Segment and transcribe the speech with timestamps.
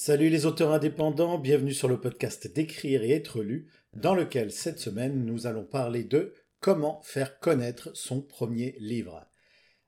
[0.00, 4.78] Salut les auteurs indépendants, bienvenue sur le podcast D'écrire et être lu, dans lequel cette
[4.78, 9.26] semaine nous allons parler de comment faire connaître son premier livre.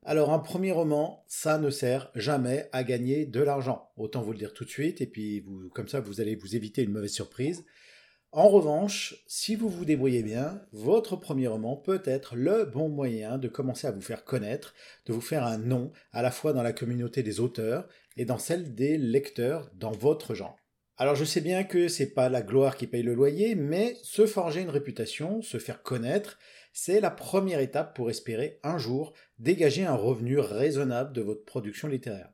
[0.03, 3.93] Alors un premier roman, ça ne sert jamais à gagner de l'argent.
[3.97, 6.57] Autant vous le dire tout de suite, et puis vous, comme ça vous allez vous
[6.57, 7.65] éviter une mauvaise surprise.
[8.33, 13.39] En revanche, si vous vous débrouillez bien, votre premier roman peut être le bon moyen
[13.39, 14.73] de commencer à vous faire connaître,
[15.07, 18.39] de vous faire un nom à la fois dans la communauté des auteurs et dans
[18.39, 20.57] celle des lecteurs dans votre genre.
[20.97, 24.27] Alors je sais bien que c'est pas la gloire qui paye le loyer, mais se
[24.27, 26.39] forger une réputation, se faire connaître,
[26.73, 31.89] c'est la première étape pour espérer un jour dégager un revenu raisonnable de votre production
[31.89, 32.33] littéraire.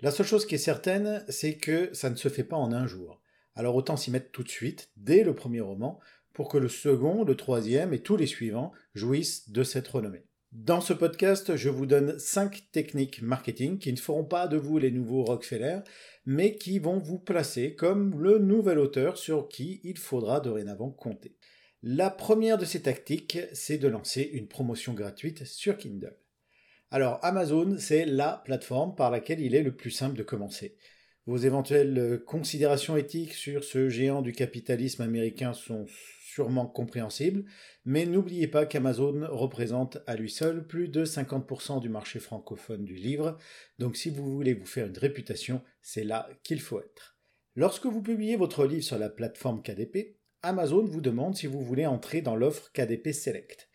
[0.00, 2.86] La seule chose qui est certaine, c'est que ça ne se fait pas en un
[2.86, 3.22] jour.
[3.56, 5.98] Alors autant s'y mettre tout de suite, dès le premier roman,
[6.34, 10.26] pour que le second, le troisième et tous les suivants jouissent de cette renommée.
[10.52, 14.78] Dans ce podcast, je vous donne 5 techniques marketing qui ne feront pas de vous
[14.78, 15.80] les nouveaux Rockefeller,
[16.24, 21.36] mais qui vont vous placer comme le nouvel auteur sur qui il faudra dorénavant compter.
[21.82, 26.16] La première de ces tactiques, c'est de lancer une promotion gratuite sur Kindle.
[26.90, 30.76] Alors Amazon, c'est la plateforme par laquelle il est le plus simple de commencer.
[31.26, 35.86] Vos éventuelles euh, considérations éthiques sur ce géant du capitalisme américain sont
[36.36, 37.44] sûrement compréhensibles,
[37.84, 42.94] mais n'oubliez pas qu'Amazon représente à lui seul plus de 50% du marché francophone du
[42.94, 43.38] livre,
[43.78, 47.16] donc si vous voulez vous faire une réputation, c'est là qu'il faut être.
[47.56, 51.86] Lorsque vous publiez votre livre sur la plateforme KDP, Amazon vous demande si vous voulez
[51.86, 53.68] entrer dans l'offre KDP Select.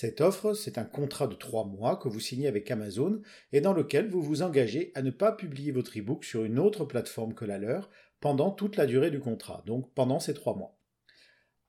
[0.00, 3.72] Cette offre, c'est un contrat de trois mois que vous signez avec Amazon et dans
[3.72, 7.44] lequel vous vous engagez à ne pas publier votre e-book sur une autre plateforme que
[7.44, 7.90] la leur
[8.20, 10.78] pendant toute la durée du contrat, donc pendant ces trois mois.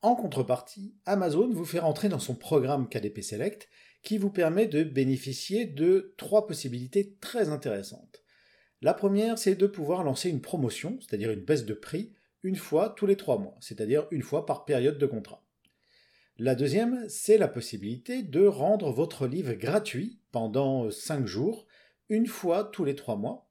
[0.04, 3.68] En contrepartie, Amazon vous fait rentrer dans son programme KDP Select
[4.04, 8.24] qui vous permet de bénéficier de trois possibilités très intéressantes.
[8.84, 12.94] La première, c'est de pouvoir lancer une promotion, c'est-à-dire une baisse de prix, une fois
[12.96, 15.49] tous les trois mois, c'est-à-dire une fois par période de contrat.
[16.42, 21.68] La deuxième, c'est la possibilité de rendre votre livre gratuit pendant 5 jours,
[22.08, 23.50] une fois tous les 3 mois.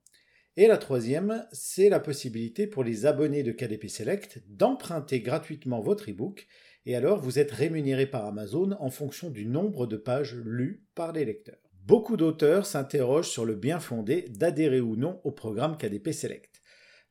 [0.56, 6.10] Et la troisième, c'est la possibilité pour les abonnés de KDP Select d'emprunter gratuitement votre
[6.10, 6.46] e-book,
[6.86, 11.12] et alors vous êtes rémunéré par Amazon en fonction du nombre de pages lues par
[11.12, 11.60] les lecteurs.
[11.84, 16.57] Beaucoup d'auteurs s'interrogent sur le bien fondé d'adhérer ou non au programme KDP Select.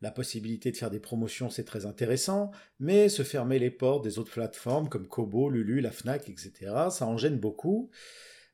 [0.02, 4.20] La possibilité de faire des promotions, c'est très intéressant, mais se fermer les portes des
[4.20, 6.52] autres plateformes comme Kobo, Lulu, la Fnac, etc.,
[6.92, 7.90] ça en gêne beaucoup.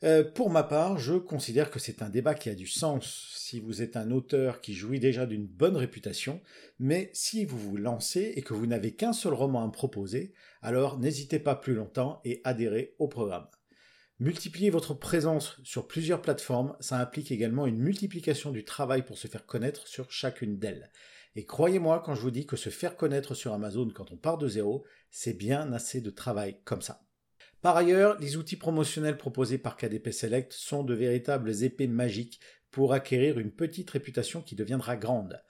[0.04, 3.62] Euh, pour ma part, je considère que c'est un débat qui a du sens si
[3.62, 6.42] vous êtes un auteur qui jouit déjà d'une bonne réputation,
[6.78, 10.34] mais si vous vous lancez et que vous n'avez qu'un seul roman à me proposer,
[10.62, 13.48] alors n'hésitez pas plus longtemps et adhérez au programme.
[14.20, 19.28] Multiplier votre présence sur plusieurs plateformes, ça implique également une multiplication du travail pour se
[19.28, 20.92] faire connaître sur chacune d'elles.
[21.36, 24.38] Et croyez-moi quand je vous dis que se faire connaître sur Amazon quand on part
[24.38, 27.02] de zéro, c'est bien assez de travail comme ça.
[27.62, 32.40] Par ailleurs, les outils promotionnels proposés par KDP Select sont de véritables épées magiques
[32.72, 35.42] pour acquérir une petite réputation qui deviendra grande.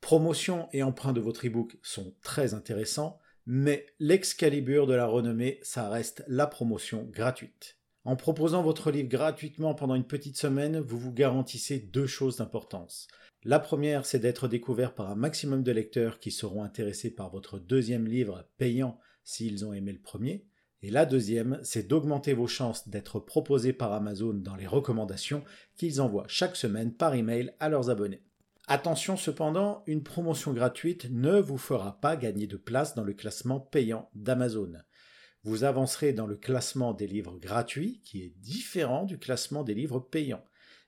[0.00, 5.88] Promotion et emprunt de votre ebook sont très intéressants, mais l'excalibur de la renommée, ça
[5.88, 7.78] reste la promotion gratuite.
[8.04, 13.08] En proposant votre livre gratuitement pendant une petite semaine, vous vous garantissez deux choses d'importance.
[13.44, 17.58] La première, c'est d'être découvert par un maximum de lecteurs qui seront intéressés par votre
[17.58, 20.46] deuxième livre payant s'ils ont aimé le premier.
[20.82, 25.42] Et la deuxième, c'est d'augmenter vos chances d'être proposé par Amazon dans les recommandations
[25.76, 28.22] qu'ils envoient chaque semaine par email à leurs abonnés.
[28.66, 33.60] Attention cependant, une promotion gratuite ne vous fera pas gagner de place dans le classement
[33.60, 34.72] payant d'Amazon.
[35.44, 40.00] Vous avancerez dans le classement des livres gratuits qui est différent du classement des livres
[40.00, 40.44] payants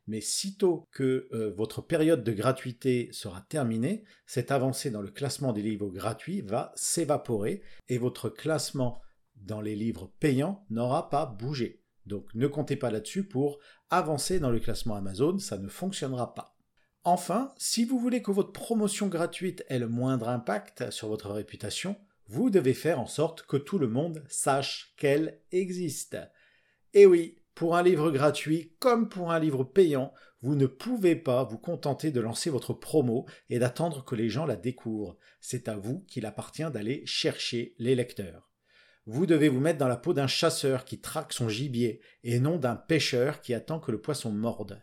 [0.06, 5.52] mais sitôt que euh, votre période de gratuité sera terminée, cette avancée dans le classement
[5.52, 9.00] des livres gratuits va s'évaporer et votre classement
[9.36, 11.82] dans les livres payants n'aura pas bougé.
[12.06, 13.58] Donc ne comptez pas là-dessus pour
[13.90, 16.56] avancer dans le classement Amazon, ça ne fonctionnera pas.
[17.02, 21.96] Enfin, si vous voulez que votre promotion gratuite ait le moindre impact sur votre réputation,
[22.28, 26.16] vous devez faire en sorte que tout le monde sache qu'elle existe.
[26.92, 30.12] Et oui, pour un livre gratuit comme pour un livre payant,
[30.42, 34.46] vous ne pouvez pas vous contenter de lancer votre promo et d'attendre que les gens
[34.46, 35.16] la découvrent.
[35.40, 38.50] C'est à vous qu'il appartient d'aller chercher les lecteurs.
[39.06, 42.58] Vous devez vous mettre dans la peau d'un chasseur qui traque son gibier et non
[42.58, 44.82] d'un pêcheur qui attend que le poisson morde.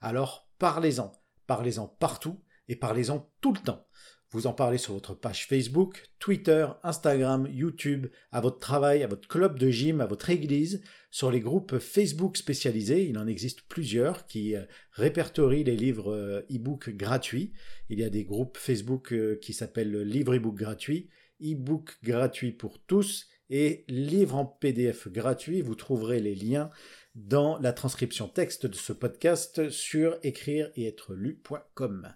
[0.00, 1.12] Alors parlez-en,
[1.46, 3.86] parlez-en partout et parlez-en tout le temps.
[4.30, 9.26] Vous en parlez sur votre page Facebook, Twitter, Instagram, YouTube, à votre travail, à votre
[9.26, 13.08] club de gym, à votre église, sur les groupes Facebook spécialisés.
[13.08, 17.54] Il en existe plusieurs qui euh, répertorient les livres euh, e-book gratuits.
[17.88, 21.08] Il y a des groupes Facebook euh, qui s'appellent Livre e-book gratuit,
[21.42, 25.62] e-book gratuit pour tous et livre en PDF gratuit.
[25.62, 26.68] Vous trouverez les liens
[27.14, 32.14] dans la transcription texte de ce podcast sur écrire et être lu.com.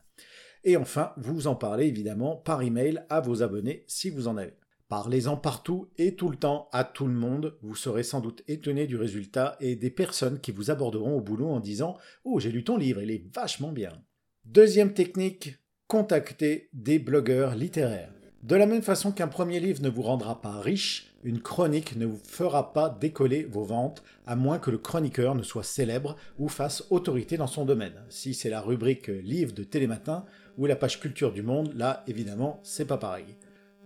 [0.64, 4.54] Et enfin, vous en parlez évidemment par email à vos abonnés si vous en avez.
[4.88, 7.56] Parlez-en partout et tout le temps à tout le monde.
[7.62, 11.48] Vous serez sans doute étonné du résultat et des personnes qui vous aborderont au boulot
[11.48, 13.92] en disant Oh, j'ai lu ton livre, il est vachement bien.
[14.44, 15.56] Deuxième technique,
[15.86, 18.12] contacter des blogueurs littéraires.
[18.42, 22.06] De la même façon qu'un premier livre ne vous rendra pas riche, une chronique ne
[22.06, 26.48] vous fera pas décoller vos ventes, à moins que le chroniqueur ne soit célèbre ou
[26.48, 28.02] fasse autorité dans son domaine.
[28.08, 30.24] Si c'est la rubrique livre de Télématin
[30.58, 33.36] ou la page culture du monde, là évidemment c'est pas pareil.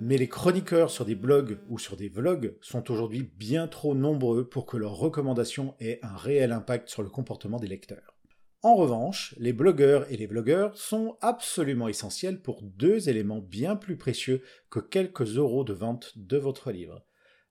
[0.01, 4.47] Mais les chroniqueurs sur des blogs ou sur des vlogs sont aujourd'hui bien trop nombreux
[4.47, 8.17] pour que leurs recommandations aient un réel impact sur le comportement des lecteurs.
[8.63, 13.97] En revanche, les blogueurs et les vlogueurs sont absolument essentiels pour deux éléments bien plus
[13.97, 17.07] précieux que quelques euros de vente de votre livre.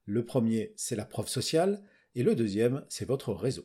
[0.06, 1.82] Le premier, c'est la preuve sociale,
[2.16, 3.64] et le deuxième, c'est votre réseau.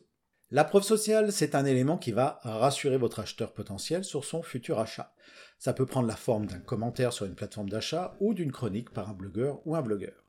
[0.53, 4.79] La preuve sociale, c'est un élément qui va rassurer votre acheteur potentiel sur son futur
[4.79, 5.13] achat.
[5.57, 9.09] Ça peut prendre la forme d'un commentaire sur une plateforme d'achat ou d'une chronique par
[9.09, 10.25] un blogueur ou un blogueur.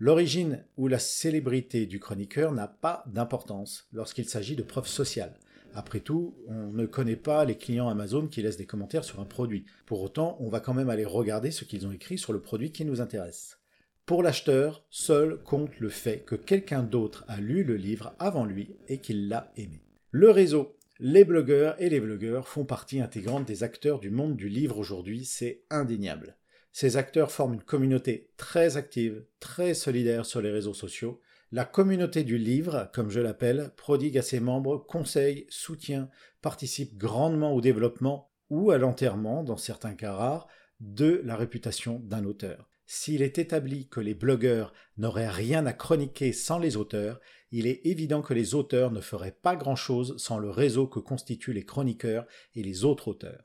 [0.00, 5.38] L'origine ou la célébrité du chroniqueur n'a pas d'importance lorsqu'il s'agit de preuves sociales.
[5.72, 9.24] Après tout, on ne connaît pas les clients Amazon qui laissent des commentaires sur un
[9.24, 9.66] produit.
[9.86, 12.72] Pour autant, on va quand même aller regarder ce qu'ils ont écrit sur le produit
[12.72, 13.60] qui nous intéresse.
[14.06, 18.76] Pour l'acheteur, seul compte le fait que quelqu'un d'autre a lu le livre avant lui
[18.86, 19.82] et qu'il l'a aimé.
[20.10, 24.50] Le réseau, les blogueurs et les blogueurs font partie intégrante des acteurs du monde du
[24.50, 26.36] livre aujourd'hui, c'est indéniable.
[26.70, 31.18] Ces acteurs forment une communauté très active, très solidaire sur les réseaux sociaux.
[31.50, 36.10] La communauté du livre, comme je l'appelle, prodigue à ses membres conseils, soutien,
[36.42, 40.46] participe grandement au développement ou à l'enterrement, dans certains cas rares,
[40.80, 42.68] de la réputation d'un auteur.
[42.86, 47.20] S'il est établi que les blogueurs n'auraient rien à chroniquer sans les auteurs,
[47.50, 51.52] il est évident que les auteurs ne feraient pas grand-chose sans le réseau que constituent
[51.52, 53.44] les chroniqueurs et les autres auteurs.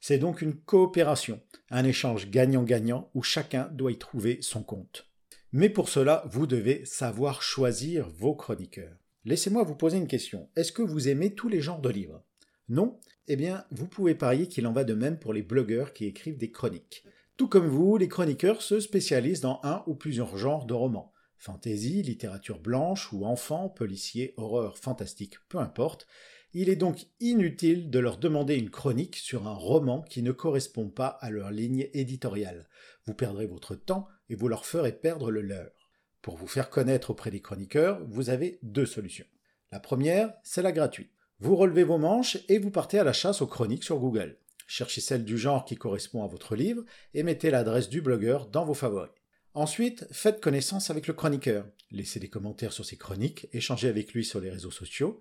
[0.00, 1.40] C'est donc une coopération,
[1.70, 5.08] un échange gagnant-gagnant où chacun doit y trouver son compte.
[5.52, 8.96] Mais pour cela, vous devez savoir choisir vos chroniqueurs.
[9.24, 10.50] Laissez-moi vous poser une question.
[10.54, 12.22] Est-ce que vous aimez tous les genres de livres?
[12.68, 13.00] Non?
[13.26, 16.38] Eh bien, vous pouvez parier qu'il en va de même pour les blogueurs qui écrivent
[16.38, 17.04] des chroniques.
[17.36, 21.12] Tout comme vous, les chroniqueurs se spécialisent dans un ou plusieurs genres de romans.
[21.36, 26.06] Fantasy, littérature blanche ou enfant, policier, horreur, fantastique, peu importe.
[26.54, 30.88] Il est donc inutile de leur demander une chronique sur un roman qui ne correspond
[30.88, 32.70] pas à leur ligne éditoriale.
[33.04, 35.90] Vous perdrez votre temps et vous leur ferez perdre le leur.
[36.22, 39.26] Pour vous faire connaître auprès des chroniqueurs, vous avez deux solutions.
[39.72, 41.12] La première, c'est la gratuite.
[41.38, 44.38] Vous relevez vos manches et vous partez à la chasse aux chroniques sur Google.
[44.66, 46.84] Cherchez celle du genre qui correspond à votre livre
[47.14, 49.10] et mettez l'adresse du blogueur dans vos favoris.
[49.54, 51.66] Ensuite, faites connaissance avec le chroniqueur.
[51.90, 55.18] Laissez des commentaires sur ses chroniques, échangez avec lui sur les réseaux sociaux.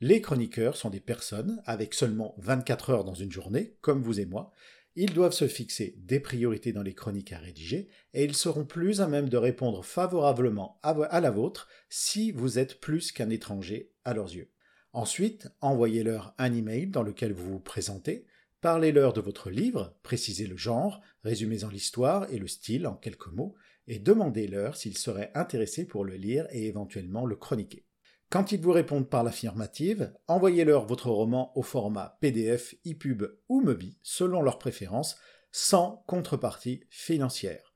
[0.00, 4.26] Les chroniqueurs sont des personnes avec seulement 24 heures dans une journée, comme vous et
[4.26, 4.52] moi.
[4.94, 9.00] Ils doivent se fixer des priorités dans les chroniques à rédiger et ils seront plus
[9.00, 14.12] à même de répondre favorablement à la vôtre si vous êtes plus qu'un étranger à
[14.12, 14.50] leurs yeux.
[14.92, 18.26] Ensuite, envoyez-leur un email dans lequel vous vous présentez,
[18.60, 23.54] Parlez-leur de votre livre, précisez le genre, résumez-en l'histoire et le style en quelques mots,
[23.86, 27.86] et demandez-leur s'ils seraient intéressés pour le lire et éventuellement le chroniquer.
[28.30, 33.96] Quand ils vous répondent par l'affirmative, envoyez-leur votre roman au format PDF, EPUB ou MOBI,
[34.02, 35.16] selon leurs préférences,
[35.50, 37.74] sans contrepartie financière.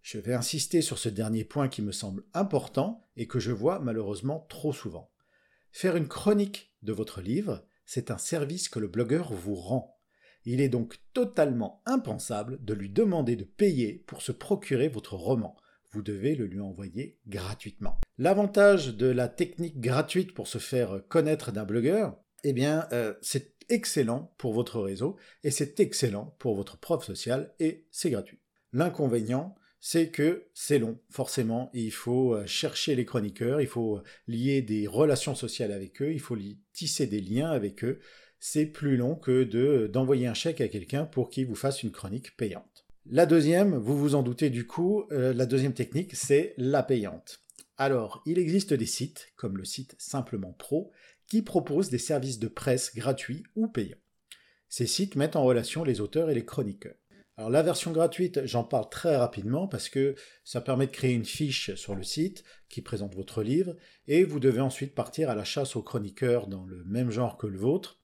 [0.00, 3.78] Je vais insister sur ce dernier point qui me semble important et que je vois
[3.78, 5.10] malheureusement trop souvent.
[5.72, 9.93] Faire une chronique de votre livre, c'est un service que le blogueur vous rend.
[10.44, 15.56] Il est donc totalement impensable de lui demander de payer pour se procurer votre roman.
[15.92, 18.00] Vous devez le lui envoyer gratuitement.
[18.18, 23.54] L'avantage de la technique gratuite pour se faire connaître d'un blogueur, eh bien, euh, c'est
[23.68, 28.40] excellent pour votre réseau et c'est excellent pour votre prof social et c'est gratuit.
[28.72, 31.70] L'inconvénient, c'est que c'est long, forcément.
[31.74, 36.20] Il faut euh, chercher les chroniqueurs, il faut lier des relations sociales avec eux, il
[36.20, 36.36] faut
[36.72, 38.00] tisser des liens avec eux
[38.40, 41.92] c'est plus long que de d'envoyer un chèque à quelqu'un pour qu'il vous fasse une
[41.92, 42.86] chronique payante.
[43.06, 47.40] La deuxième, vous vous en doutez du coup, euh, la deuxième technique, c'est la payante.
[47.76, 50.90] Alors, il existe des sites, comme le site Simplement Pro,
[51.26, 53.98] qui proposent des services de presse gratuits ou payants.
[54.68, 56.96] Ces sites mettent en relation les auteurs et les chroniqueurs.
[57.36, 60.14] Alors la version gratuite, j'en parle très rapidement parce que
[60.44, 63.74] ça permet de créer une fiche sur le site qui présente votre livre
[64.06, 67.48] et vous devez ensuite partir à la chasse aux chroniqueurs dans le même genre que
[67.48, 68.00] le vôtre,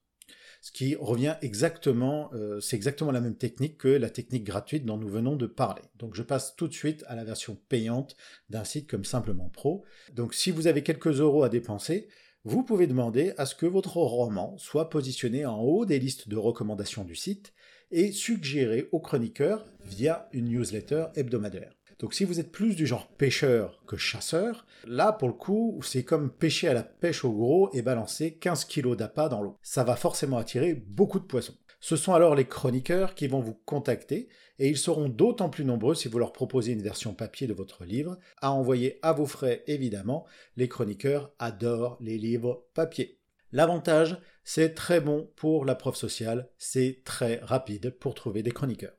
[0.61, 4.99] ce qui revient exactement, euh, c'est exactement la même technique que la technique gratuite dont
[4.99, 5.83] nous venons de parler.
[5.99, 8.17] Donc je passe tout de suite à la version payante
[8.51, 9.85] d'un site comme Simplement Pro.
[10.13, 12.09] Donc si vous avez quelques euros à dépenser,
[12.45, 16.37] vous pouvez demander à ce que votre roman soit positionné en haut des listes de
[16.37, 17.53] recommandations du site
[17.91, 21.75] et suggéré aux chroniqueurs via une newsletter hebdomadaire.
[22.01, 26.03] Donc si vous êtes plus du genre pêcheur que chasseur, là pour le coup c'est
[26.03, 29.59] comme pêcher à la pêche au gros et balancer 15 kilos d'appât dans l'eau.
[29.63, 31.59] Ça va forcément attirer beaucoup de poissons.
[31.79, 34.29] Ce sont alors les chroniqueurs qui vont vous contacter
[34.59, 37.85] et ils seront d'autant plus nombreux si vous leur proposez une version papier de votre
[37.85, 40.27] livre, à envoyer à vos frais évidemment.
[40.57, 43.21] Les chroniqueurs adorent les livres papier.
[43.53, 48.97] L'avantage, c'est très bon pour la preuve sociale, c'est très rapide pour trouver des chroniqueurs.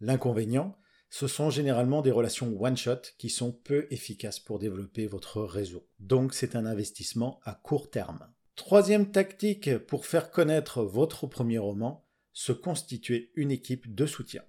[0.00, 0.76] L'inconvénient,
[1.12, 5.86] ce sont généralement des relations one-shot qui sont peu efficaces pour développer votre réseau.
[6.00, 8.32] Donc c'est un investissement à court terme.
[8.56, 14.42] Troisième tactique pour faire connaître votre premier roman, se constituer une équipe de soutien.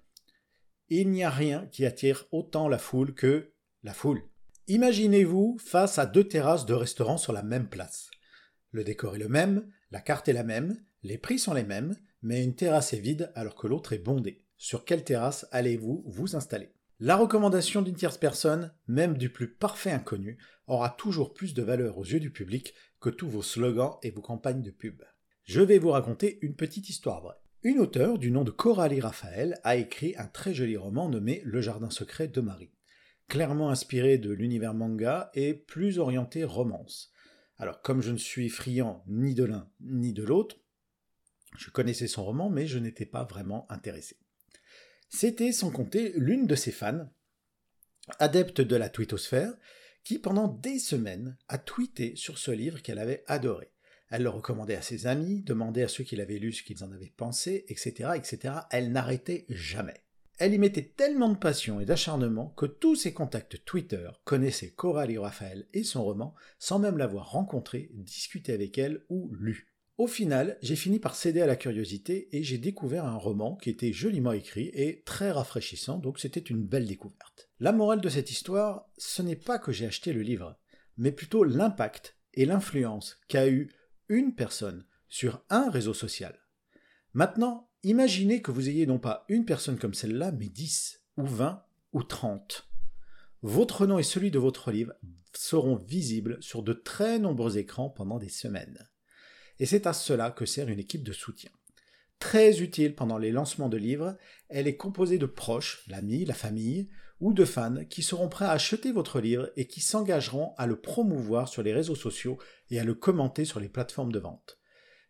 [0.88, 3.52] Il n'y a rien qui attire autant la foule que
[3.82, 4.22] la foule.
[4.66, 8.10] Imaginez-vous face à deux terrasses de restaurants sur la même place.
[8.70, 11.94] Le décor est le même, la carte est la même, les prix sont les mêmes,
[12.22, 14.43] mais une terrasse est vide alors que l'autre est bondée.
[14.56, 16.72] Sur quelle terrasse allez-vous vous installer?
[17.00, 21.98] La recommandation d'une tierce personne, même du plus parfait inconnu, aura toujours plus de valeur
[21.98, 25.02] aux yeux du public que tous vos slogans et vos campagnes de pub.
[25.42, 27.34] Je vais vous raconter une petite histoire vraie.
[27.62, 31.60] Une auteure du nom de Coralie Raphaël a écrit un très joli roman nommé Le
[31.60, 32.72] Jardin secret de Marie.
[33.28, 37.10] Clairement inspiré de l'univers manga et plus orienté romance.
[37.56, 40.56] Alors, comme je ne suis friand ni de l'un ni de l'autre,
[41.56, 44.16] je connaissais son roman, mais je n'étais pas vraiment intéressé.
[45.14, 47.08] C'était sans compter l'une de ses fans,
[48.18, 49.54] adepte de la twittosphère,
[50.02, 53.70] qui pendant des semaines a tweeté sur ce livre qu'elle avait adoré.
[54.10, 56.90] Elle le recommandait à ses amis, demandait à ceux qui l'avaient lu ce qu'ils en
[56.90, 58.54] avaient pensé, etc., etc.
[58.72, 60.02] Elle n'arrêtait jamais.
[60.38, 65.18] Elle y mettait tellement de passion et d'acharnement que tous ses contacts Twitter connaissaient Coralie
[65.18, 69.73] Raphaël et son roman sans même l'avoir rencontrée, discuté avec elle ou lu.
[69.96, 73.70] Au final, j'ai fini par céder à la curiosité et j'ai découvert un roman qui
[73.70, 77.48] était joliment écrit et très rafraîchissant, donc c'était une belle découverte.
[77.60, 80.58] La morale de cette histoire, ce n'est pas que j'ai acheté le livre,
[80.96, 83.70] mais plutôt l'impact et l'influence qu'a eu
[84.08, 86.40] une personne sur un réseau social.
[87.12, 91.62] Maintenant, Imaginez que vous ayez non pas une personne comme celle-là, mais 10 ou 20
[91.92, 92.66] ou 30.
[93.42, 94.94] Votre nom et celui de votre livre
[95.34, 98.88] seront visibles sur de très nombreux écrans pendant des semaines.
[99.58, 101.50] Et c'est à cela que sert une équipe de soutien.
[102.18, 104.16] Très utile pendant les lancements de livres,
[104.48, 106.88] elle est composée de proches, l'ami, la famille,
[107.20, 110.76] ou de fans qui seront prêts à acheter votre livre et qui s'engageront à le
[110.76, 112.38] promouvoir sur les réseaux sociaux
[112.70, 114.58] et à le commenter sur les plateformes de vente.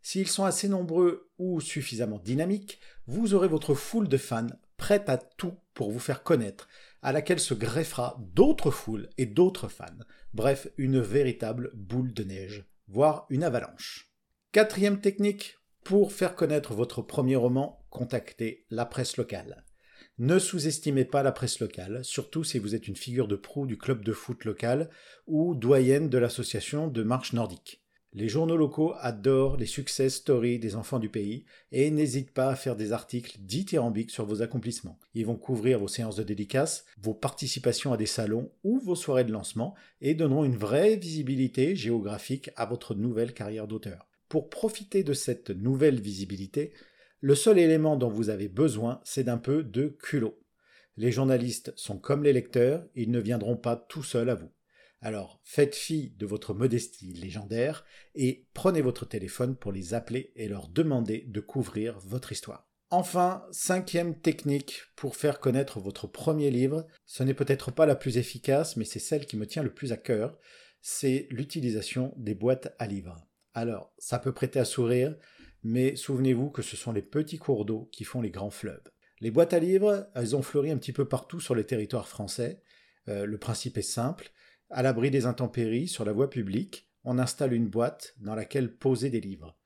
[0.02, 4.46] S'ils sont assez nombreux ou suffisamment dynamiques, vous aurez votre foule de fans
[4.76, 6.68] prête à tout pour vous faire connaître,
[7.02, 9.86] à laquelle se greffera d'autres foules et d'autres fans.
[10.34, 14.13] Bref, une véritable boule de neige, voire une avalanche.
[14.54, 19.64] Quatrième technique, pour faire connaître votre premier roman, contactez la presse locale.
[20.18, 23.76] Ne sous-estimez pas la presse locale, surtout si vous êtes une figure de proue du
[23.76, 24.90] club de foot local
[25.26, 27.82] ou doyenne de l'association de marche nordique.
[28.12, 32.54] Les journaux locaux adorent les success stories des enfants du pays et n'hésitent pas à
[32.54, 35.00] faire des articles dithyrambiques sur vos accomplissements.
[35.14, 39.24] Ils vont couvrir vos séances de dédicaces, vos participations à des salons ou vos soirées
[39.24, 44.06] de lancement et donneront une vraie visibilité géographique à votre nouvelle carrière d'auteur.
[44.34, 46.72] Pour profiter de cette nouvelle visibilité,
[47.20, 50.42] le seul élément dont vous avez besoin, c'est d'un peu de culot.
[50.96, 54.50] Les journalistes sont comme les lecteurs, ils ne viendront pas tout seuls à vous.
[55.00, 57.84] Alors faites fi de votre modestie légendaire
[58.16, 62.68] et prenez votre téléphone pour les appeler et leur demander de couvrir votre histoire.
[62.90, 68.18] Enfin, cinquième technique pour faire connaître votre premier livre, ce n'est peut-être pas la plus
[68.18, 70.36] efficace, mais c'est celle qui me tient le plus à cœur,
[70.82, 73.24] c'est l'utilisation des boîtes à livres.
[73.54, 75.16] Alors, ça peut prêter à sourire,
[75.62, 78.90] mais souvenez-vous que ce sont les petits cours d'eau qui font les grands fleuves.
[79.20, 82.62] Les boîtes à livres, elles ont fleuri un petit peu partout sur les territoires français.
[83.08, 84.30] Euh, le principe est simple,
[84.70, 89.08] à l'abri des intempéries, sur la voie publique, on installe une boîte dans laquelle poser
[89.08, 89.56] des livres.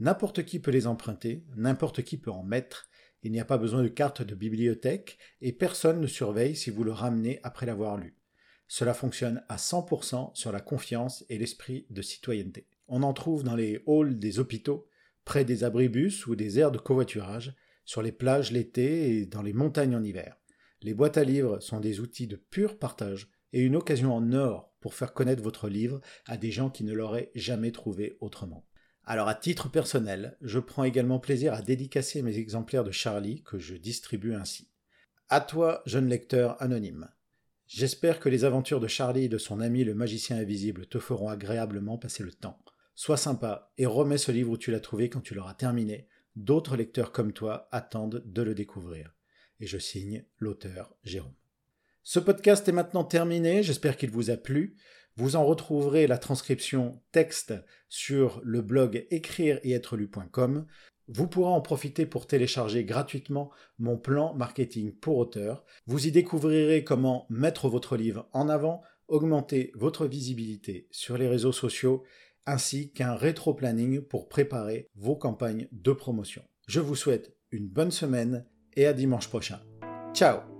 [0.00, 2.88] N'importe qui peut les emprunter, n'importe qui peut en mettre,
[3.22, 6.84] il n'y a pas besoin de carte de bibliothèque et personne ne surveille si vous
[6.84, 8.16] le ramenez après l'avoir lu.
[8.68, 12.68] Cela fonctionne à 100% sur la confiance et l'esprit de citoyenneté.
[12.88, 14.88] On en trouve dans les halls des hôpitaux,
[15.24, 17.54] près des abribus ou des aires de covoiturage,
[17.84, 20.36] sur les plages l'été et dans les montagnes en hiver.
[20.82, 24.72] Les boîtes à livres sont des outils de pur partage et une occasion en or
[24.80, 28.66] pour faire connaître votre livre à des gens qui ne l'auraient jamais trouvé autrement.
[29.04, 33.58] Alors à titre personnel, je prends également plaisir à dédicacer mes exemplaires de Charlie que
[33.58, 34.70] je distribue ainsi.
[35.28, 37.08] À toi, jeune lecteur anonyme.
[37.66, 41.28] J'espère que les aventures de Charlie et de son ami le magicien invisible te feront
[41.28, 42.62] agréablement passer le temps.
[43.00, 46.08] Sois sympa et remets ce livre où tu l'as trouvé quand tu l'auras terminé.
[46.34, 49.14] D'autres lecteurs comme toi attendent de le découvrir.
[49.60, 51.36] Et je signe l'auteur Jérôme.
[52.02, 54.74] Ce podcast est maintenant terminé, j'espère qu'il vous a plu.
[55.14, 57.54] Vous en retrouverez la transcription texte
[57.88, 60.66] sur le blog écrire et être lu.com.
[61.06, 65.64] Vous pourrez en profiter pour télécharger gratuitement mon plan marketing pour auteur.
[65.86, 71.52] Vous y découvrirez comment mettre votre livre en avant, augmenter votre visibilité sur les réseaux
[71.52, 72.02] sociaux,
[72.48, 76.42] ainsi qu'un rétro-planning pour préparer vos campagnes de promotion.
[76.66, 79.60] Je vous souhaite une bonne semaine et à dimanche prochain.
[80.14, 80.57] Ciao